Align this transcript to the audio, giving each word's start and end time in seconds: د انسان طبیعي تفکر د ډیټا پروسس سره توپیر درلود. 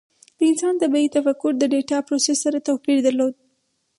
د 0.37 0.39
انسان 0.51 0.73
طبیعي 0.81 1.09
تفکر 1.17 1.51
د 1.57 1.63
ډیټا 1.73 1.97
پروسس 2.07 2.37
سره 2.45 2.65
توپیر 2.67 2.97
درلود. 3.05 3.33